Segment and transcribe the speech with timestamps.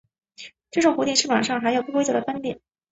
[0.71, 2.59] 这种蝴蝶翅膀上的还有不规则斑点。